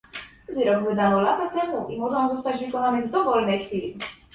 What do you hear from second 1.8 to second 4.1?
i może on zostać wykonany w dowolnej chwili